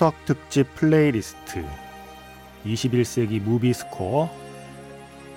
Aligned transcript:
추석 0.00 0.14
특집 0.24 0.74
플레이리스트 0.76 1.62
21세기 2.64 3.38
movie 3.38 3.74
score 3.74 4.30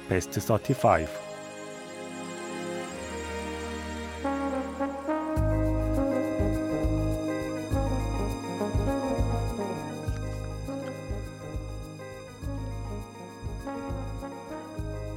best 0.07 0.39
35 0.39 1.05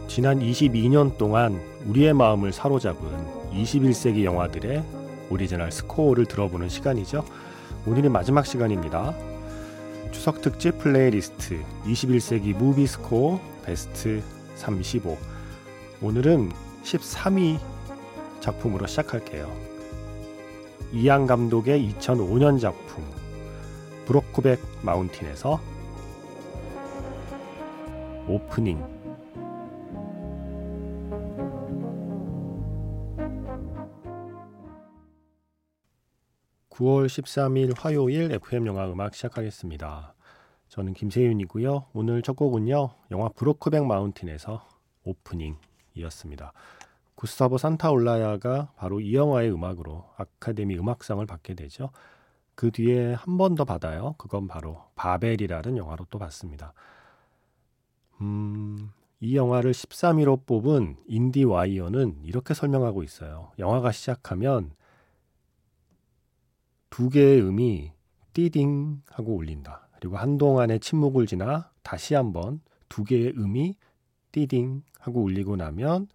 지난 0.09 0.41
22년 0.41 1.17
동안 1.17 1.61
우리의 1.87 2.15
마음을 2.15 2.53
사로잡은 2.53 3.01
21세기 3.53 4.25
영화들의 4.25 4.83
Original 5.31 5.71
score를 5.71 6.27
들어보는 6.27 6.69
시간이죠. 6.69 7.25
오늘이 7.87 8.09
마지막 8.09 8.45
시간입니다. 8.45 9.36
추석 10.17 10.41
특집 10.41 10.78
플레이리스트 10.78 11.62
21세기 11.84 12.56
movie 12.57 12.87
score 12.87 13.39
best 13.65 14.23
35 14.55 15.17
오늘은 16.00 16.50
13위 16.83 17.61
작품으로 18.41 18.87
시작할게요. 18.87 19.55
이안 20.95 21.27
감독의 21.27 21.92
2005년 21.92 22.59
작품 22.59 23.05
브로크백 24.06 24.59
마운틴에서 24.83 25.61
오프닝 28.27 28.96
9월 36.77 37.07
13일 37.07 37.75
화요일 37.79 38.31
FM 38.33 38.67
영화 38.67 38.87
음악 38.91 39.15
시작하겠습니다. 39.15 40.15
저는 40.69 40.93
김세윤이고요. 40.93 41.87
오늘 41.95 42.21
첫 42.21 42.37
곡은요. 42.37 42.91
영화 43.13 43.29
브로크백 43.31 43.87
마운틴에서 43.87 44.69
오프닝이었습니다. 45.05 46.53
구스타보 47.15 47.57
산타올라야가 47.57 48.73
바로 48.77 49.01
이 49.01 49.15
영화의 49.15 49.51
음악으로 49.53 50.05
아카데미 50.19 50.77
음악상을 50.79 51.25
받게 51.25 51.55
되죠. 51.55 51.89
그 52.55 52.71
뒤에 52.71 53.15
한 53.15 53.39
번 53.39 53.55
더 53.55 53.65
받아요. 53.65 54.15
그건 54.19 54.47
바로 54.47 54.83
바벨이라는 54.97 55.79
영화로 55.79 56.07
또 56.11 56.19
받습니다. 56.19 56.75
음, 58.21 58.91
이 59.21 59.34
영화를 59.34 59.73
13위로 59.73 60.45
뽑은 60.45 60.97
인디 61.06 61.45
와이어는 61.45 62.21
이렇게 62.25 62.53
설명하고 62.53 63.03
있어요. 63.03 63.53
영화가 63.59 63.93
시작하면 63.93 64.73
두 66.91 67.09
개의 67.09 67.41
음이 67.43 67.93
띠딩 68.33 69.03
하고 69.11 69.37
울린다. 69.37 69.89
그리고 69.99 70.17
한동안의 70.17 70.81
침묵을 70.81 71.27
지나 71.27 71.71
다시 71.83 72.15
한번 72.15 72.61
두 72.89 73.05
개의 73.05 73.35
음이 73.37 73.77
띠딩 74.33 74.83
하고 74.99 75.23
울리고 75.23 75.57
나면 75.57 76.09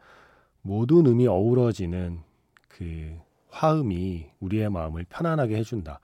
모든 0.61 1.05
음이 1.07 1.27
어우러지는 1.27 2.21
그 2.67 3.17
화음이 3.49 4.29
우리의 4.39 4.69
마음을 4.69 5.05
편안하게 5.09 5.57
해준다. 5.57 5.99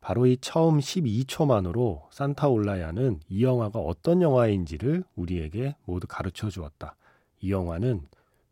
바로 0.00 0.26
이 0.26 0.36
처음 0.40 0.78
12초만으로 0.78 2.02
산타올라야는 2.10 3.20
이 3.28 3.42
영화가 3.42 3.80
어떤 3.80 4.22
영화인지를 4.22 5.02
우리에게 5.16 5.74
모두 5.84 6.06
가르쳐 6.06 6.48
주었다. 6.48 6.94
이 7.40 7.50
영화는 7.50 8.06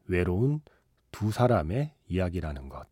외로운 0.07 0.61
두 1.13 1.31
사람의 1.31 1.93
이야기라는 2.09 2.69
것. 2.69 2.89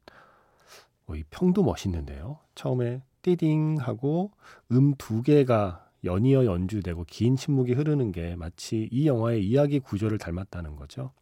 어, 1.13 1.17
이 1.17 1.25
평도 1.31 1.63
멋있는데요. 1.63 2.39
처음에 2.55 3.03
띠딩 3.21 3.77
하고 3.79 4.31
음 4.73 4.95
두 4.97 5.23
개가 5.23 5.91
연이어 6.05 6.47
연주되고 6.47 7.05
긴 7.05 7.37
침묵이 7.37 7.75
흐르는 7.75 8.11
게 8.13 8.35
마치 8.35 8.89
이 8.91 9.07
영화의 9.07 9.47
이야기 9.47 9.79
구조를 9.79 10.19
닮았다는 10.19 10.75
거죠. 10.77 11.13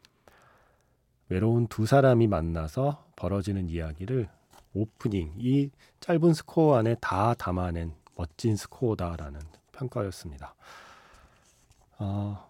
외로운 1.28 1.66
두 1.66 1.86
사람이 1.86 2.28
만나서 2.28 3.04
벌어지는 3.16 3.68
이야기를 3.68 4.28
오프닝, 4.72 5.34
이 5.38 5.70
짧은 5.98 6.32
스코어 6.32 6.76
안에 6.76 6.96
다 7.00 7.34
담아낸 7.34 7.92
멋진 8.14 8.56
스코어다라는 8.56 9.40
평가였습니다. 9.72 10.54
어, 11.98 12.48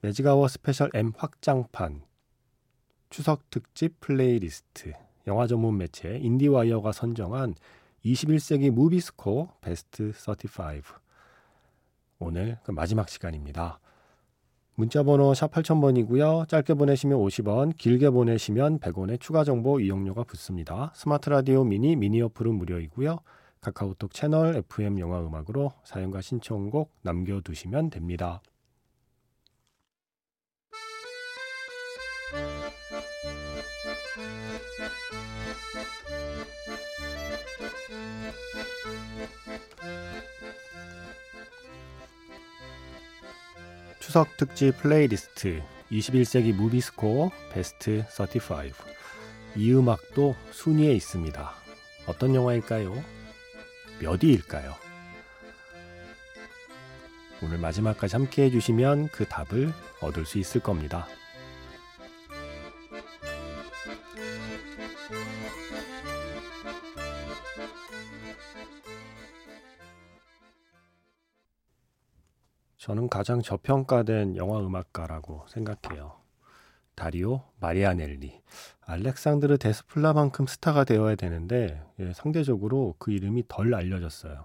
매직아워 0.00 0.48
스페셜 0.48 0.90
M 0.94 1.12
확장판 1.16 2.02
추석 3.08 3.48
특집 3.50 4.00
플레이리스트 4.00 4.92
영화 5.26 5.46
전문 5.46 5.78
매체 5.78 6.18
인디와이어가 6.18 6.92
선정한 6.92 7.54
21세기 8.04 8.70
movie 8.70 9.09
score 9.09 9.48
베스트 9.60 10.12
35 10.14 10.82
오늘 12.18 12.58
그 12.64 12.70
마지막 12.70 13.08
시간입니다. 13.08 13.78
문자 14.74 15.02
번호 15.02 15.34
샵 15.34 15.52
8000번이고요. 15.52 16.48
짧게 16.48 16.74
보내시면 16.74 17.18
50원, 17.18 17.76
길게 17.76 18.10
보내시면 18.10 18.78
100원의 18.78 19.20
추가 19.20 19.44
정보 19.44 19.80
이용료가 19.80 20.24
붙습니다. 20.24 20.92
스마트 20.94 21.28
라디오 21.28 21.62
미니 21.62 21.94
미니 21.94 22.22
어플은 22.22 22.54
무료이고요. 22.54 23.18
카카오톡 23.60 24.12
채널 24.12 24.56
FM 24.56 24.98
영화 24.98 25.20
음악으로 25.20 25.72
사연과 25.84 26.20
신청곡 26.20 26.90
남겨 27.02 27.40
두시면 27.40 27.90
됩니다. 27.90 28.40
추석 44.00 44.36
특집 44.36 44.76
플레이리스트 44.76 45.62
21세기 45.90 46.52
movie 46.52 46.91
score 46.91 47.30
베스트 47.54 48.04
35. 48.10 48.74
이 49.56 49.72
음악도 49.72 50.36
순위에 50.50 50.92
있습니다. 50.92 51.54
어떤 52.04 52.34
영화일까요? 52.34 52.92
몇 53.98 54.22
위일까요? 54.22 54.74
오늘 57.42 57.56
마지막까지 57.56 58.16
함께 58.16 58.42
해주시면 58.44 59.08
그 59.08 59.24
답을 59.24 59.72
얻을 60.02 60.26
수 60.26 60.38
있을 60.38 60.60
겁니다. 60.60 61.08
저는 72.92 73.08
가장 73.08 73.40
저평가된 73.40 74.36
영화 74.36 74.58
음악가라고 74.60 75.46
생각해요. 75.48 76.12
다리오 76.94 77.40
마리아넬리. 77.58 78.42
알렉산드르 78.82 79.56
데스플라만큼 79.56 80.46
스타가 80.46 80.84
되어야 80.84 81.14
되는데 81.14 81.82
예, 82.00 82.12
상대적으로 82.12 82.94
그 82.98 83.10
이름이 83.10 83.44
덜 83.48 83.74
알려졌어요. 83.74 84.44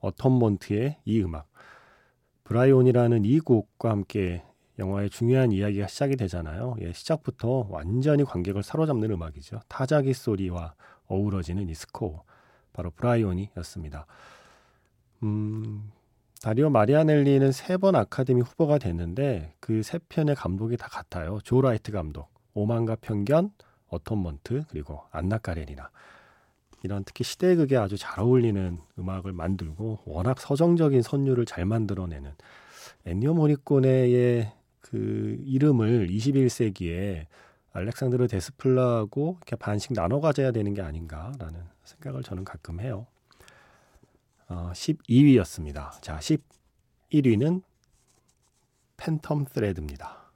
Atonement의 0.00 0.96
이 1.06 1.22
음악. 1.22 1.48
브라이오니라는 2.44 3.24
이 3.24 3.40
곡과 3.40 3.88
함께 3.88 4.44
영화의 4.78 5.08
중요한 5.08 5.50
이야기가 5.50 5.86
시작이 5.86 6.16
되잖아요. 6.16 6.76
예, 6.82 6.92
시작부터 6.92 7.68
완전히 7.70 8.24
관객을 8.24 8.62
사로잡는 8.62 9.10
음악이죠. 9.12 9.60
타자기 9.68 10.12
소리와 10.12 10.74
어우러지는 11.06 11.70
이 11.70 11.74
스코어. 11.74 12.22
바로 12.74 12.90
브라이오니였습니다. 12.90 14.04
음, 15.22 15.90
다리오 16.44 16.68
마리아넬리는 16.68 17.52
세 17.52 17.78
번 17.78 17.96
아카데미 17.96 18.42
후보가 18.42 18.76
됐는데 18.76 19.54
그 19.60 19.82
세 19.82 19.98
편의 20.10 20.34
감독이 20.34 20.76
다 20.76 20.88
같아요. 20.88 21.38
조 21.42 21.62
라이트 21.62 21.90
감독, 21.90 22.28
오만과 22.52 22.96
편견, 23.00 23.50
Atonement 23.88 24.66
그리고 24.68 25.00
안나 25.10 25.38
까레니나 25.38 25.90
이런 26.82 27.02
특히 27.04 27.24
시대극에 27.24 27.78
아주 27.78 27.96
잘 27.96 28.20
어울리는 28.20 28.78
음악을 28.98 29.32
만들고 29.32 30.00
워낙 30.04 30.38
서정적인 30.38 31.00
선율을 31.00 31.46
잘 31.46 31.64
만들어내는 31.64 32.32
엔니오 33.06 33.32
모리꼬네의 33.32 34.52
그 34.80 35.38
이름을 35.46 36.08
21세기에 36.08 37.24
알렉산드르 37.72 38.28
데스플라하고 38.28 39.38
이렇게 39.38 39.56
반씩 39.56 39.94
나눠 39.94 40.20
가져야 40.20 40.52
되는 40.52 40.74
게 40.74 40.82
아닌가라는 40.82 41.62
생각을 41.84 42.22
저는 42.22 42.44
가끔 42.44 42.80
해요. 42.80 43.06
어, 44.48 44.70
12위였습니다. 44.72 46.00
자, 46.02 46.18
11위는 46.18 47.62
Phantom 48.96 49.48
Thread입니다. 49.52 50.30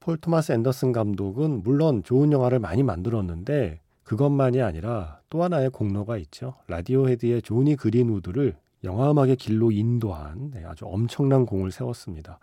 폴 0.00 0.16
토마스 0.16 0.52
앤더슨 0.52 0.92
감독은 0.92 1.62
물론 1.62 2.02
좋은 2.02 2.32
영화를 2.32 2.58
많이 2.58 2.82
만들었는데 2.82 3.80
그것만이 4.02 4.60
아니라 4.60 5.20
또 5.30 5.42
하나의 5.42 5.70
공로가 5.70 6.16
있죠. 6.18 6.54
라디오헤드의 6.66 7.40
조니 7.42 7.76
그린우드를 7.76 8.56
영화음악의 8.84 9.36
길로 9.36 9.70
인도한 9.70 10.50
네, 10.50 10.64
아주 10.64 10.86
엄청난 10.86 11.46
공을 11.46 11.70
세웠습니다. 11.70 12.40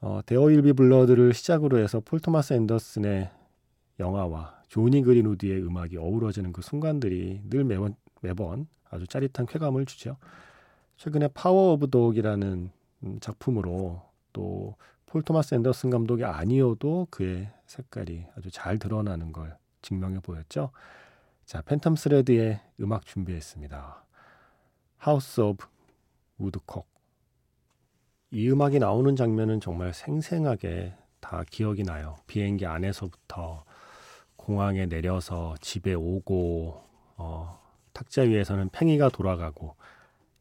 어, 0.00 0.20
There 0.24 0.46
Will 0.46 0.63
Be 0.63 0.72
Blood를 0.72 1.34
시작으로 1.34 1.78
해서 1.78 2.00
폴 2.04 2.20
토마스 2.20 2.54
앤더슨의 2.54 3.30
영화와 4.00 4.62
조니 4.68 5.02
그린우드의 5.02 5.62
음악이 5.62 5.96
어우러지는 5.98 6.52
그 6.52 6.62
순간들이 6.62 7.42
늘 7.50 7.64
매번, 7.64 7.94
매번 8.22 8.66
아주 8.90 9.06
짜릿한 9.06 9.46
쾌감을 9.46 9.86
주죠. 9.86 10.16
최근에 10.96 11.28
Power 11.28 11.72
of 11.72 11.90
Dog이라는 11.90 12.70
작품으로 13.20 14.02
또 14.32 14.76
폴 15.08 15.22
토마스 15.22 15.54
앤더슨 15.54 15.88
감독이 15.88 16.24
아니어도 16.24 17.06
그의 17.10 17.50
색깔이 17.66 18.26
아주 18.36 18.50
잘 18.50 18.78
드러나는 18.78 19.32
걸 19.32 19.56
증명해 19.80 20.20
보였죠. 20.20 20.70
자, 21.46 21.62
Phantom 21.62 21.96
Thread의 21.96 22.60
음악 22.80 23.06
준비했습니다. 23.06 24.04
House 24.98 25.40
of 25.40 25.66
Woodcock. 26.36 26.86
이 28.30 28.50
음악이 28.50 28.78
나오는 28.78 29.16
장면은 29.16 29.60
정말 29.60 29.94
생생하게 29.94 30.94
다 31.20 31.42
기억이 31.50 31.84
나요. 31.84 32.16
비행기 32.26 32.66
안에서부터 32.66 33.64
공항에 34.36 34.84
내려서 34.84 35.54
집에 35.62 35.94
오고 35.94 36.84
어, 37.16 37.58
탁자 37.98 38.22
위에서는 38.22 38.68
팽이가 38.68 39.08
돌아가고 39.08 39.74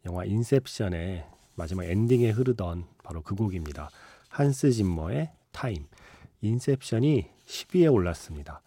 영화 0.06 0.26
Inception의 0.26 1.26
마지막 1.56 1.86
엔딩에 1.86 2.30
흐르던 2.30 2.86
바로 3.04 3.24
그 3.24 3.34
곡입니다. 3.34 3.90
한스 4.30 4.70
짐머의 4.70 5.32
Time. 5.52 5.88
Inception이 6.42 7.28
10위에 7.48 7.92
올랐습니다. 7.92 8.62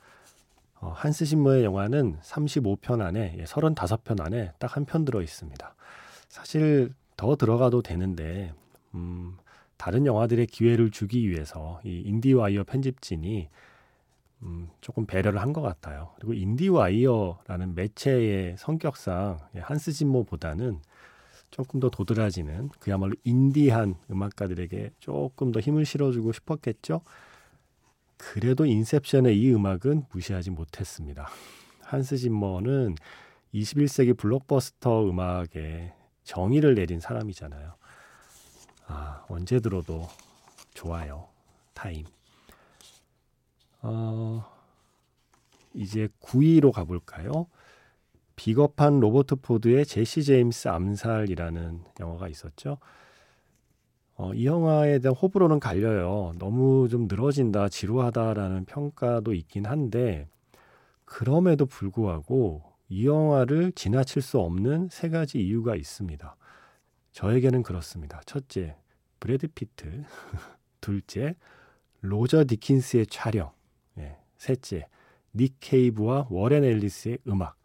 어, 0.81 0.93
한스 0.93 1.25
짐머의 1.25 1.63
영화는 1.63 2.19
35편 2.21 3.01
안에 3.01 3.37
35편 3.45 4.21
안에 4.21 4.55
딱 4.59 4.77
한 4.77 4.85
편 4.87 5.05
들어 5.05 5.23
있습니다. 5.23 5.75
사실 6.29 6.93
더 7.17 7.37
들어가도 7.37 7.83
되는데 7.83 8.53
음, 8.95 9.37
다른 9.77 10.05
영화들의 10.05 10.49
기회를 10.49 10.91
주기 10.91 11.31
위해서 11.31 11.81
이 11.85 12.03
인디와이어 12.07 12.65
편집진이 12.65 13.51
음, 14.43 14.69
조금 14.81 15.07
배려를 15.07 15.41
한 15.41 15.53
것 15.53 15.61
같아요. 15.61 16.13
그리고 16.17 16.33
인디와이어라는 16.35 17.75
매체의 17.75 18.57
성격상 18.59 19.39
한스 19.61 19.93
짐머보다는 19.93 20.81
조금 21.51 21.81
더 21.81 21.91
도드라지는 21.91 22.69
그야말로 22.79 23.15
인디한 23.25 23.97
음악가들에게 24.11 24.93
조금 25.01 25.51
더 25.53 25.61
힘을 25.61 25.85
실어주고 25.85 26.33
싶었겠죠. 26.33 27.03
그래도 28.17 28.67
Inception의 28.67 29.39
이 29.39 29.53
음악은 29.53 30.05
무시하지 30.13 30.51
못했습니다. 30.51 31.29
한스 31.83 32.17
짐머는 32.19 32.95
21세기 33.55 34.17
블록버스터 34.17 35.09
음악에 35.09 35.93
정의를 36.23 36.75
내린 36.77 37.01
사람이잖아요. 37.01 37.75
아, 38.87 39.25
언제 39.29 39.59
들어도 39.59 40.07
좋아요. 40.75 41.29
Time. 41.75 42.05
어, 43.83 44.45
이제 45.75 46.09
9위로 46.21 46.73
가볼까요? 46.73 47.47
비겁한 48.37 49.01
로버트 49.01 49.37
포드의 49.37 49.85
제시 49.85 50.25
제임스 50.25 50.69
암살이라는 50.69 51.85
영화가 52.01 52.29
있었죠. 52.29 52.79
어, 54.15 54.35
이 54.35 54.47
영화에 54.47 54.99
대한 54.99 55.15
호불호는 55.15 55.61
갈려요. 55.61 56.35
너무 56.39 56.89
좀 56.89 57.07
늘어진다, 57.09 57.69
지루하다라는 57.69 58.67
평가도 58.67 59.33
있긴 59.35 59.67
한데, 59.67 60.29
그럼에도 61.05 61.67
불구하고 61.67 62.63
이 62.89 63.07
영화를 63.07 63.73
지나칠 63.73 64.23
수 64.23 64.39
없는 64.39 64.89
세 64.91 65.09
가지 65.09 65.39
이유가 65.39 65.75
있습니다. 65.75 66.37
저에게는 67.13 67.63
그렇습니다. 67.63 68.21
첫째, 68.27 68.77
브래드 69.21 69.49
피트. 69.49 70.05
둘째, 70.81 71.35
로저 72.01 72.45
디킨스의 72.47 73.07
촬영. 73.07 73.53
예, 74.41 74.55
셋째, 74.55 74.87
닉 75.35 75.57
케이브와 75.61 76.27
워렌 76.31 76.65
앨리스의 76.65 77.19
음악. 77.29 77.57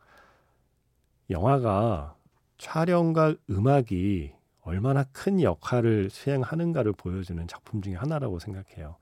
영화가 1.29 2.15
촬영과 2.57 3.35
음악이 3.49 4.33
얼마나 4.61 5.03
큰 5.05 5.41
역할을 5.41 6.09
수행하는가를 6.09 6.93
보여주는 6.93 7.47
작품 7.47 7.81
중의 7.81 7.97
하나라고 7.97 8.39
생각해요. 8.39 8.97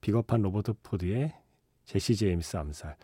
비겁한 0.00 0.42
로버트 0.42 0.74
포드의 0.82 1.34
제시 1.84 2.16
제임스 2.16 2.56
암살. 2.56 2.96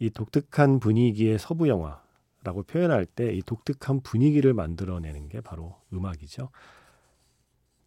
이 0.00 0.10
독특한 0.10 0.80
분위기의 0.80 1.38
서부 1.38 1.68
영화라고 1.68 2.62
표현할 2.66 3.06
때 3.06 3.32
이 3.34 3.42
독특한 3.42 4.00
분위기를 4.00 4.54
만들어내는 4.54 5.28
게 5.28 5.40
바로 5.40 5.76
음악이죠. 5.92 6.50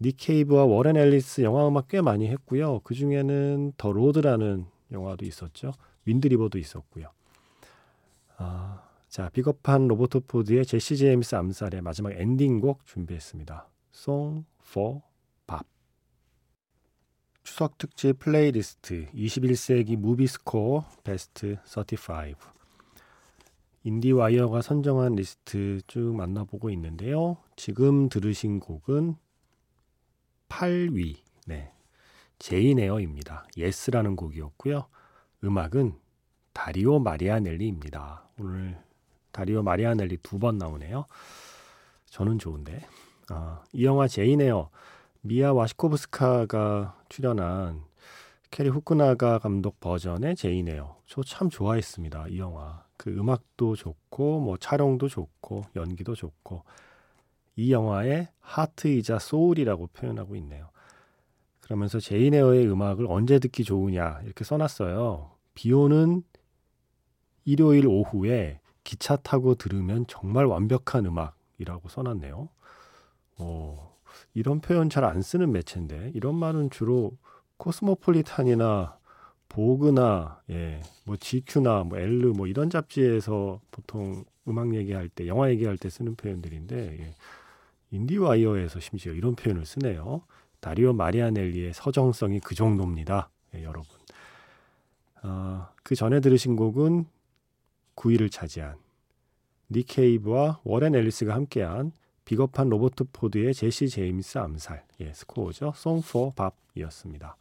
닉 0.01 0.16
케이브와 0.18 0.66
워렌 0.66 0.98
앨리스 0.98 1.42
영화 1.42 1.68
음악 1.68 1.88
꽤 1.88 2.01
많이 2.01 2.28
했고요. 2.28 2.81
그 2.84 2.94
중에는 2.94 3.74
The 3.78 3.92
Road라는 3.92 4.73
영화도 4.94 5.25
있었죠. 5.25 5.74
Wind 6.06 6.24
River도 6.24 6.57
있었고요. 6.57 7.12
아, 8.38 8.90
자, 9.10 9.30
비겁한 9.30 9.88
로버트 9.88 10.22
포드의 10.22 10.66
제시 10.66 10.98
제임스 10.98 11.36
암살의 11.36 11.81
마지막 11.81 12.12
엔딩곡 12.13 12.86
준비했습니다. 12.86 13.68
Song 13.94 14.45
for 14.62 15.01
Bob. 15.45 15.66
추석 17.44 17.78
특집 17.78 18.19
플레이리스트 18.19 19.07
21세기 19.13 19.98
movie 19.98 20.28
score 20.28 20.86
베스트 21.04 21.57
35. 21.66 22.36
인디와이어가 23.83 24.62
선정한 24.62 25.16
리스트 25.16 25.81
쭉 25.88 26.16
만나보고 26.16 26.69
있는데요. 26.71 27.38
지금 27.56 28.07
들으신 28.07 28.59
곡은 28.59 29.16
8위, 30.47 31.18
네. 31.47 31.71
Jane 32.44 32.71
Eyre입니다. 32.71 33.45
Yes라는 33.56 34.18
곡이었고요. 34.18 34.88
음악은 35.45 35.94
다리오 36.52 37.00
마리아넬리입니다. 37.00 38.28
오늘 38.38 38.78
다리오 39.31 39.64
마리아넬리 39.64 40.18
두 40.18 40.40
번 40.40 40.57
나오네요. 40.57 41.06
저는 42.07 42.40
좋은데. 42.40 42.85
아, 43.30 43.64
이 43.71 43.85
영화 43.85 44.09
Jane 44.09 44.40
Eyre 44.40 44.69
미아 45.21 45.54
와시코브스카가 45.54 46.97
출연한 47.07 47.85
캐리 48.52 48.68
후쿠나가 48.68 49.40
감독 49.40 49.80
버전의 49.80 50.35
Jane 50.35 50.97
Eyre. 51.06 51.26
저 51.26 51.38
참 51.38 51.50
좋아했습니다. 51.50 52.28
이 52.28 52.40
영화. 52.40 52.83
그 52.97 53.09
음악도 53.09 53.78
좋고 53.78 54.42
뭐 54.42 54.57
촬영도 54.57 55.07
좋고 55.07 55.64
연기도 55.78 56.14
좋고 56.14 56.64
이 57.56 57.71
영화의 57.71 58.28
하트이자 58.42 59.19
소울이라고 59.19 59.88
표현하고 59.88 60.35
있네요. 60.35 60.72
그러면서 61.64 62.00
제이네어의 62.00 62.70
음악을 62.70 63.06
언제 63.10 63.40
듣기 63.40 63.64
좋으냐 63.64 64.22
이렇게 64.26 64.44
써놨어요. 64.44 65.32
비 65.56 65.72
오는 65.72 66.24
일요일 67.46 67.88
오후에 67.88 68.60
기차 68.84 69.16
타고 69.16 69.56
들으면 69.56 70.06
정말 70.08 70.46
완벽한 70.46 71.06
음악이라고 71.06 71.90
써놨네요. 71.90 72.50
어, 73.38 73.96
이런 74.34 74.60
표현 74.62 74.90
잘 74.90 75.04
안 75.06 75.22
쓰는 75.22 75.52
매체인데 75.52 76.12
이런 76.16 76.36
말은 76.36 76.70
주로 76.70 77.12
코스모폴리탄이나 77.58 78.98
보그나 79.50 80.42
예, 80.50 80.82
뭐 81.06 81.16
GQ나 81.18 81.84
뭐 81.84 81.98
엘르 81.98 82.34
뭐 82.36 82.48
이런 82.48 82.70
잡지에서 82.70 83.62
보통 83.72 84.26
음악 84.48 84.74
얘기할 84.76 85.08
때, 85.10 85.28
영화 85.28 85.50
얘기할 85.50 85.78
때 85.78 85.90
쓰는 85.90 86.16
표현들인데 86.16 86.98
예, 87.00 87.16
인디와이어에서 87.92 88.80
심지어 88.80 89.14
이런 89.14 89.36
표현을 89.36 89.66
쓰네요. 89.66 90.24
다리오 90.64 90.94
마리아넬리의 90.94 91.74
서정성이 91.74 92.40
그 92.40 92.56
정도입니다. 92.56 93.30
예, 93.54 93.64
여러분. 93.64 93.86
어, 95.22 95.68
그 95.84 95.94
전에 95.94 96.22
들으신 96.22 96.56
곡은 96.56 97.06
9위를 97.98 98.32
차지한 98.32 98.78
닉 99.69 99.95
케이브와 99.95 100.62
워렌 100.64 100.96
엘리스가 100.95 101.33
함께한 101.36 101.92
비겁한 102.24 102.70
로버트 102.70 103.06
포드의 103.12 103.54
제시 103.54 103.90
제임스 103.90 104.38
암살 104.38 104.86
예, 105.02 105.12
스코어죠. 105.12 105.74
Song 105.76 106.08
for 106.08 106.32
Bob이었습니다. 106.34 107.36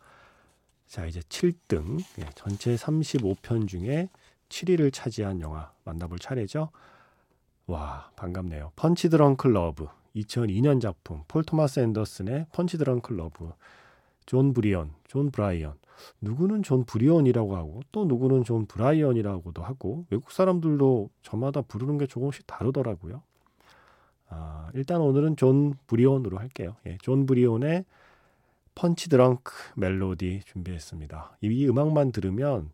자 0.88 1.06
이제 1.06 1.20
7등 1.20 2.00
예, 2.18 2.28
전체 2.34 2.74
35편 2.74 3.68
중에 3.68 4.08
7위를 4.48 4.92
차지한 4.92 5.40
영화 5.40 5.70
만나볼 5.84 6.18
차례죠. 6.18 6.70
와 7.66 8.10
반갑네요. 8.16 8.72
펀치 8.74 9.08
드렁크 9.08 9.52
러브 9.52 9.86
2002년 10.16 10.80
작품 10.80 11.22
폴 11.28 11.42
토마스 11.42 11.80
앤더슨의 11.80 12.46
펀치 12.52 12.78
드렁크 12.78 13.16
러브 13.16 13.52
존 14.26 14.52
브리온, 14.52 14.92
존 15.06 15.30
브라이언 15.30 15.74
누구는 16.20 16.62
존 16.62 16.84
브리온이라고 16.84 17.56
하고 17.56 17.80
또 17.92 18.04
누구는 18.04 18.44
존 18.44 18.66
브라이언이라고도 18.66 19.62
하고 19.62 20.04
외국 20.10 20.30
사람들도 20.30 21.10
저마다 21.22 21.62
부르는 21.62 21.98
게 21.98 22.06
조금씩 22.06 22.46
다르더라고요. 22.46 23.22
아, 24.28 24.70
일단 24.74 25.00
오늘은 25.00 25.36
존 25.36 25.74
브리온으로 25.86 26.38
할게요. 26.38 26.76
예, 26.86 26.96
존 27.02 27.26
브리온의 27.26 27.84
Punch-Drunk 28.74 29.52
Melody 29.76 30.40
준비했습니다. 30.46 31.36
이, 31.42 31.46
이 31.48 31.68
음악만 31.68 32.12
들으면 32.12 32.70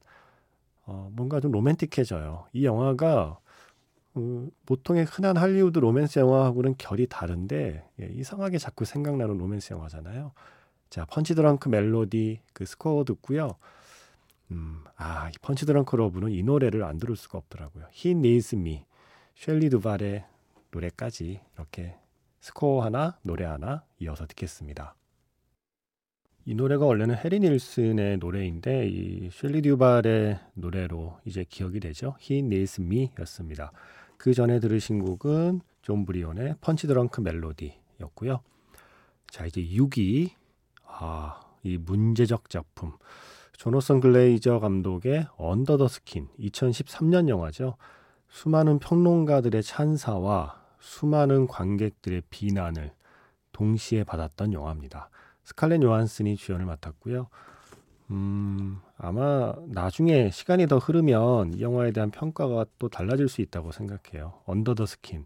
어, 0.87 1.11
뭔가 1.13 1.41
좀 1.41 1.51
로맨틱해져요. 1.53 2.47
이 2.53 2.65
영화가 2.65 3.39
어, 4.19 4.49
보통의 4.67 5.05
흔한 5.05 5.37
할리우드 5.37 5.79
로맨스 5.79 6.19
영화하고는 6.19 6.75
결이 6.77 7.07
다른데 7.07 7.89
예, 8.01 8.07
이상하게 8.07 8.59
자꾸 8.59 8.85
생각나는 8.85 9.39
로맨스 9.39 9.73
영화잖아요. 9.73 10.33
자, 10.91 11.05
Punch-Drunk 11.05 11.69
Melody 11.69 12.41
그 12.53 12.65
스코어 12.67 13.05
듣고요. 13.05 13.57
음, 14.51 14.83
아, 14.97 15.29
이 15.29 15.33
펀치 15.41 15.67
드렁크 15.67 15.95
러브는 15.95 16.33
이 16.33 16.43
노래를 16.43 16.83
안 16.83 16.99
들을 16.99 17.15
수가 17.15 17.39
없더라고요. 17.39 17.87
He 17.95 18.17
Needs 18.17 18.57
Me, 18.57 18.85
셸리 19.37 19.71
듀발의 19.71 20.25
노래까지 20.71 21.41
이렇게 21.55 21.97
스코어 22.41 22.83
하나, 22.83 23.19
노래 23.23 23.45
하나 23.45 23.85
이어서 24.01 24.27
듣겠습니다. 24.27 24.95
이 26.47 26.55
노래가 26.55 26.87
원래는 26.87 27.17
해리 27.17 27.41
닐슨의 27.41 28.17
노래인데 28.19 28.89
이 28.89 29.29
셸리 29.31 29.61
듀발의 29.61 30.41
노래로 30.55 31.19
이제 31.27 31.45
기억이 31.47 31.79
되죠. 31.79 32.17
He 32.23 32.41
Needs 32.41 32.81
Me였습니다. 32.81 33.71
그 34.19 34.35
전에 34.35 34.61
들으신 34.61 34.99
곡은 34.99 35.61
존 35.81 36.05
브리온의 36.05 36.57
Punch-Drunk 36.61 37.21
Melody였고요. 37.21 38.41
자 39.31 39.47
이제 39.47 39.63
6위 39.63 40.31
아, 40.85 41.41
이 41.63 41.79
문제적 41.79 42.51
작품 42.51 42.93
조너선 43.57 44.01
글레이저 44.01 44.61
감독의 44.61 45.27
언더 45.37 45.79
더 45.79 45.89
스킨 45.89 46.29
2013년 46.39 47.29
영화죠. 47.29 47.77
수많은 48.29 48.79
평론가들의 48.79 49.63
찬사와 49.63 50.63
수많은 50.81 51.47
관객들의 51.47 52.23
비난을 52.31 52.93
동시에 53.53 54.05
받았던 54.05 54.53
영화입니다. 54.53 55.11
스칼렛 55.45 55.83
요한슨이 55.83 56.37
주연을 56.37 56.67
맡았고요. 56.67 57.29
음, 58.11 58.81
아마 58.99 59.55
나중에 59.69 60.31
시간이 60.31 60.67
더 60.67 60.79
흐르면 60.79 61.55
이 61.55 61.63
영화에 61.63 61.93
대한 61.93 62.11
평가가 62.11 62.67
또 62.79 62.89
달라질 62.89 63.29
수 63.29 63.41
있다고 63.41 63.71
생각해요. 63.71 64.41
언더 64.45 64.75
더 64.75 64.87
스킨. 64.87 65.25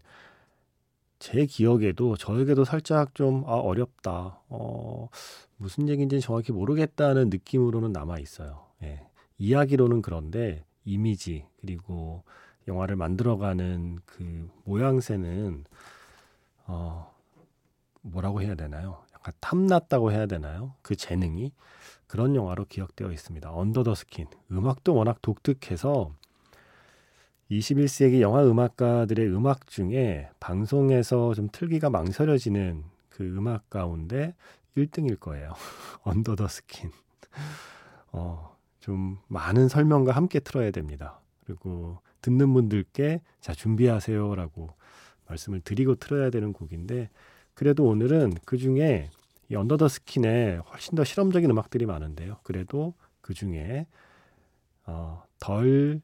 제 1.17 1.45
기억에도 1.45 2.15
저에게도 2.15 2.65
살짝 2.65 3.15
좀 3.15 3.43
아, 3.47 3.53
어렵다. 3.53 4.41
어, 4.49 5.09
무슨 5.57 5.89
얘기인지 5.89 6.21
정확히 6.21 6.51
모르겠다는 6.51 7.29
느낌으로는 7.29 7.91
남아 7.91 8.19
있어요. 8.19 8.67
예. 8.83 9.07
이야기로는 9.39 10.03
그런데 10.03 10.63
이미지 10.85 11.45
그리고 11.59 12.23
영화를 12.67 12.95
만들어가는 12.95 13.99
그 14.05 14.49
모양새는 14.65 15.65
어, 16.67 17.11
뭐라고 18.01 18.41
해야 18.41 18.53
되나요? 18.53 19.03
약간 19.15 19.33
탐났다고 19.39 20.11
해야 20.11 20.27
되나요? 20.27 20.75
그 20.81 20.95
재능이 20.95 21.53
그런 22.13 22.35
영화로 22.35 22.65
기억되어 22.65 23.11
있습니다. 23.11 23.51
언더 23.51 23.81
더 23.81 23.95
스킨. 23.95 24.27
음악도 24.51 24.93
워낙 24.93 25.19
독특해서 25.23 26.13
21세기 27.49 28.21
영화 28.21 28.45
음악가들의 28.45 29.35
음악 29.35 29.65
중에 29.65 30.29
방송에서 30.39 31.33
좀 31.33 31.49
틀기가 31.51 31.89
망설여지는 31.89 32.83
그 33.09 33.23
음악 33.23 33.67
가운데 33.71 34.35
1등일 34.77 35.19
거예요. 35.19 35.55
언더 36.03 36.35
더 36.35 36.47
스킨. 36.47 36.91
어, 38.11 38.55
좀 38.79 39.17
많은 39.27 39.67
설명과 39.67 40.11
함께 40.11 40.39
틀어야 40.39 40.69
됩니다. 40.69 41.19
그리고 41.43 41.97
듣는 42.21 42.53
분들께 42.53 43.21
자, 43.41 43.55
준비하세요라고 43.55 44.69
말씀을 45.29 45.61
드리고 45.61 45.95
틀어야 45.95 46.29
되는 46.29 46.53
곡인데 46.53 47.09
그래도 47.55 47.85
오늘은 47.85 48.35
그 48.45 48.59
중에 48.59 49.09
이 49.53 49.55
언더 49.55 49.77
더 49.77 49.87
스킨에 49.87 50.55
훨씬 50.71 50.95
더 50.95 51.03
실험적인 51.03 51.47
음악들이 51.51 51.85
많은데요. 51.85 52.39
그래도 52.41 52.95
그 53.21 53.35
중에 53.35 53.85
어, 54.87 55.23
덜 55.39 56.01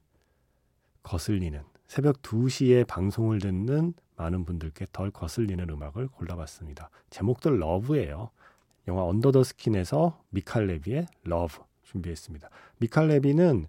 거슬리는 1.02 1.60
새벽 1.88 2.22
2시에 2.22 2.86
방송을 2.86 3.40
듣는 3.40 3.96
많은 4.18 4.46
분들께 4.46 4.86
덜 4.92 5.10
거슬리는 5.10 5.68
음악을 5.68 6.10
골라봤습니다. 6.10 6.92
제목도 7.10 7.60
Love예요. 7.60 8.30
영화 8.88 9.04
언더 9.06 9.32
더 9.32 9.44
스킨에서 9.44 10.22
미칼 10.30 10.68
레비의 10.68 11.08
러브 11.24 11.60
준비했습니다. 11.86 12.50
미칼 12.78 13.08
레비는 13.08 13.66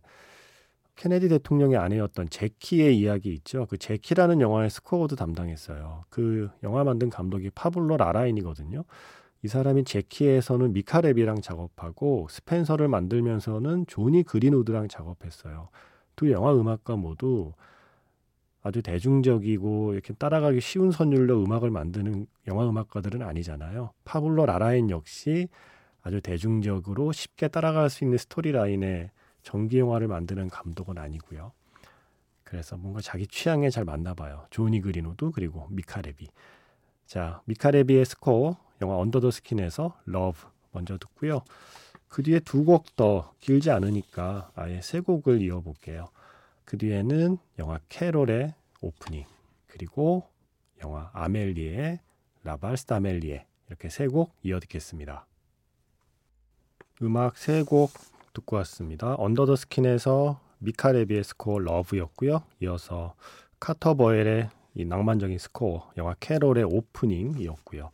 케네디 0.97 1.31
대통령의 1.31 1.79
아내였던 1.79 2.29
재키의 2.29 2.99
이야기 2.99 3.33
있죠. 3.33 3.65
그 3.65 3.79
재키라는 3.79 4.43
영화의 4.43 4.69
스코어도 4.69 5.17
담당했어요. 5.17 6.05
그 6.11 6.51
영화 6.63 6.85
만든 6.85 7.09
감독이 7.09 7.49
파블로 7.49 7.97
라라인이거든요. 7.97 8.85
이 9.43 9.49
사람이 9.49 9.85
재키에서는 9.85 10.73
미카 10.73 10.95
레비랑 10.95 11.41
작업하고 11.41 12.27
스펜서를 12.29 12.89
만들면서는 12.89 13.87
조니 13.87 14.23
그린우드랑 14.25 14.89
작업했어요. 14.89 15.69
두 16.15 16.31
영화 16.31 16.55
음악가 16.55 16.97
모두 16.97 17.53
아주 18.63 18.83
대중적이고 18.83 19.95
이렇게 19.95 20.13
따라가기 20.13 20.61
쉬운 20.61 20.91
선율로 20.91 21.43
음악을 21.43 21.71
만드는 21.71 22.27
영화 22.47 22.69
음악가들은 22.69 23.23
아니잖아요. 23.23 23.93
파블로 24.05 24.45
라라인 24.45 24.91
역시 24.91 25.49
아주 26.03 26.21
대중적으로 26.21 27.13
쉽게 27.13 27.49
따라갈 27.49 27.89
수 27.89 28.05
있는 28.05 28.19
스토리라인의 28.19 29.11
전기 29.43 29.79
영화를 29.79 30.09
만드는 30.09 30.49
감독은 30.49 30.99
아니고요. 30.99 31.53
그래서 32.45 32.77
뭔가 32.77 33.01
자기 33.01 33.27
취향에 33.27 33.71
잘 33.71 33.85
맞나 33.85 34.13
봐요. 34.13 34.45
조니 34.51 34.83
그린우드 34.83 35.31
그리고 35.31 35.67
미카 35.71 35.96
레비. 35.96 36.29
자, 37.07 37.41
미카 37.47 37.70
레비의 37.70 38.05
스코어 38.05 38.57
영화 38.81 38.97
언더 38.99 39.21
더 39.21 39.31
스킨에서 39.31 39.97
Love 40.07 40.47
먼저 40.73 40.99
듣고요. 40.99 41.43
그 42.09 42.23
뒤에 42.23 42.41
두 42.41 42.65
곡 42.65 42.97
더 42.97 43.33
길지 43.41 43.71
않으니까 43.71 44.51
아예 44.55 44.81
세 44.83 45.01
곡을 45.01 45.41
이어볼게요. 45.43 46.09
그 46.65 46.79
뒤에는 46.79 47.39
영화 47.59 47.79
캐롤의 47.89 48.55
오프닝 48.81 49.25
그리고 49.67 50.25
영화 50.83 51.11
아멜리의 51.13 52.01
La 52.45 52.60
Valse 52.60 52.97
d'Amélie 52.97 53.47
이렇게 53.69 53.89
세 53.91 54.07
곡 54.09 54.33
이어 54.43 54.59
듣겠습니다. 54.61 55.27
음악 57.03 57.37
세 57.39 57.63
곡 57.65 57.93
듣고 58.35 58.57
왔습니다. 58.57 59.15
언더 59.19 59.47
더 59.47 59.57
스킨에서 59.57 60.41
미카 60.59 60.93
레비의 60.93 61.25
스코어 61.25 61.59
Love였고요. 61.61 62.43
이어서 62.63 63.15
카터 63.59 63.95
버웰의 63.95 64.49
이 64.75 64.85
낭만적인 64.85 65.39
스코어 65.39 65.93
영화 65.97 66.15
캐롤의 66.21 66.65
오프닝이었고요. 66.65 67.91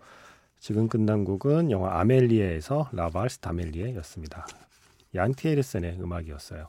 지금 0.67 0.89
끝난 0.89 1.23
곡은 1.23 1.71
영화 1.71 2.01
아멜리에에서 2.01 2.89
La 2.91 3.05
Valse 3.05 3.39
d'Amélie였습니다. 3.39 4.49
얀 5.15 5.33
티에르센의 5.33 6.01
음악이었어요. 6.01 6.67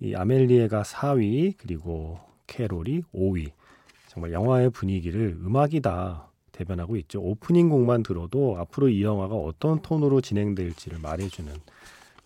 이 0.00 0.14
아멜리에가 0.14 0.84
4위 0.84 1.52
그리고 1.58 2.18
캐롤이 2.46 3.02
5위. 3.14 3.50
정말 4.08 4.32
영화의 4.32 4.70
분위기를 4.70 5.36
음악이 5.44 6.09
다 6.09 6.30
대변하고 6.52 6.96
있죠. 6.96 7.20
오프닝 7.20 7.68
곡만 7.68 8.04
들어도 8.04 8.56
앞으로 8.56 8.88
이 8.88 9.02
영화가 9.02 9.34
어떤 9.34 9.82
톤으로 9.82 10.22
진행될지를 10.22 10.98
말해주는 11.00 11.52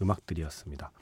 음악들이었습니다. 0.00 0.92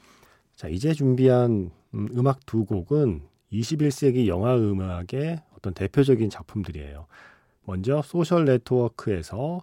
자, 0.55 0.69
이제 0.69 0.95
준비한 0.95 1.71
음, 1.93 2.09
음악 2.17 2.47
두 2.47 2.65
곡은 2.65 3.21
21세기 3.53 4.27
영화 4.27 4.57
음악의 4.57 5.43
어떤 5.55 5.75
대표적인 5.75 6.31
작품들이에요. 6.31 7.07
먼저 7.67 8.01
소셜 8.03 8.45
네트워크에서 8.45 9.61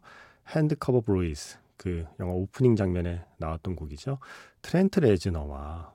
Hand 0.50 0.76
Covers 0.76 1.02
Bruise 1.02 1.58
그 1.78 2.06
영화 2.20 2.34
오프닝 2.34 2.76
장면에 2.76 3.24
나왔던 3.38 3.76
곡이죠. 3.76 4.20
트렌트 4.62 5.00
레즈너와 5.00 5.94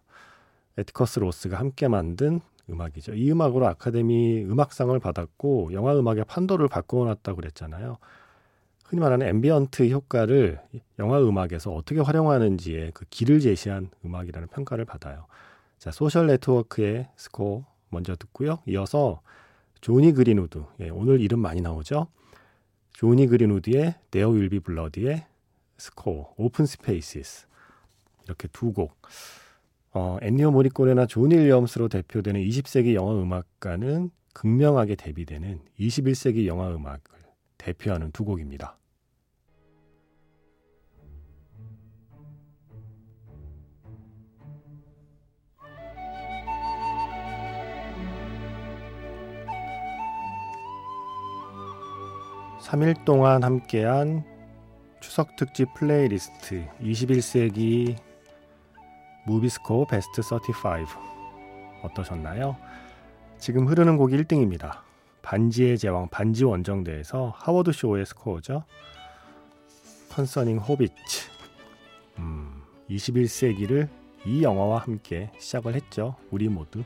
애티커스 0.78 1.18
로스가 1.20 1.58
함께 1.58 1.86
만든 1.86 2.40
음악이죠. 2.70 3.14
이 3.14 3.30
음악으로 3.30 3.66
아카데미 3.66 4.42
음악상을 4.44 4.98
받았고 4.98 5.72
영화 5.72 5.98
음악의 5.98 6.24
판도를 6.24 6.68
바꾸어 6.68 7.04
놨다고 7.06 7.36
그랬잖아요. 7.36 7.98
흔히 8.84 9.00
말하는 9.00 9.26
ambient 9.26 9.90
효과를 9.90 10.60
영화 10.98 11.20
음악에서 11.20 11.72
어떻게 11.72 12.00
활용하는지의 12.00 12.92
그 12.92 13.04
길을 13.10 13.40
제시한 13.40 13.90
음악이라는 14.04 14.48
평가를 14.48 14.86
받아요. 14.86 15.26
자, 15.78 15.90
소셜 15.90 16.26
네트워크의 16.26 17.08
스코어 17.16 17.64
먼저 17.90 18.16
듣고요. 18.16 18.60
이어서 18.66 19.20
조니 19.80 20.12
그린우드. 20.12 20.64
예, 20.80 20.88
오늘 20.88 21.20
이름 21.20 21.40
많이 21.40 21.60
나오죠. 21.60 22.08
조니 22.92 23.26
그린우드의 23.28 23.94
Will 24.14 24.48
Be 24.48 24.60
Blood의 24.60 25.24
스코어, 25.78 26.34
Open 26.36 26.66
Spaces. 26.66 27.46
이렇게 28.24 28.48
두 28.48 28.72
곡. 28.72 29.00
어, 29.92 30.18
엔니오 30.20 30.50
모리꼬레나 30.50 31.06
존 31.06 31.30
윌리엄스로 31.30 31.88
대표되는 31.88 32.40
20세기 32.40 32.94
영화 32.94 33.14
음악과는 33.14 34.10
극명하게 34.34 34.96
대비되는 34.96 35.60
21세기 35.80 36.46
영화 36.46 36.68
음악을 36.74 37.00
대표하는 37.56 38.12
두 38.12 38.24
곡입니다. 38.24 38.78
3일 52.68 53.02
동안 53.06 53.44
함께한 53.44 54.24
추석 55.00 55.36
특집 55.36 55.72
플레이리스트 55.72 56.68
21세기 56.82 57.96
movie 59.24 59.55
score 59.55 59.86
베스트 59.86 60.20
35 60.20 60.84
어떠셨나요? 61.82 62.58
지금 63.38 63.66
흐르는 63.68 63.96
곡이 63.96 64.14
1등입니다. 64.18 64.80
반지의 65.22 65.78
제왕 65.78 66.08
반지 66.10 66.44
원정대에서 66.44 67.32
하워드 67.36 67.72
쇼의 67.72 68.04
스코어죠. 68.04 68.64
Concerning 70.10 70.58
Hobbits. 70.58 71.30
음, 72.18 72.62
21세기를 72.90 73.88
이 74.26 74.42
영화와 74.42 74.80
함께 74.80 75.30
시작을 75.38 75.74
했죠. 75.74 76.16
우리 76.30 76.50
모두. 76.50 76.84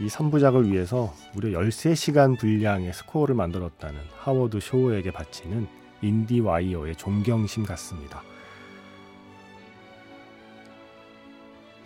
이 0.00 0.06
3부작을 0.06 0.70
위해서 0.70 1.12
무려 1.34 1.60
13시간 1.60 2.38
분량의 2.38 2.94
스코어를 2.94 3.34
만들었다는 3.34 4.00
하워드 4.16 4.58
쇼에게 4.60 5.10
바치는 5.10 5.68
인디 6.00 6.40
와이어의 6.40 6.96
존경심 6.96 7.64
같습니다. 7.64 8.22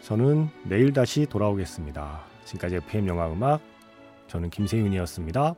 저는 0.03 0.49
내일 0.65 0.93
다시 0.93 1.27
돌아오겠습니다. 1.27 2.21
지금까지 2.45 2.77
FM 2.77 3.09
영화 3.09 3.33
음악 3.33 3.61
저는 4.29 4.51
김세윤이었습니다. 4.51 5.57